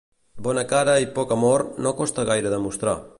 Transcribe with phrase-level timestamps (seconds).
[0.47, 2.97] Bona cara i poc amor no costa gaire de mostrar.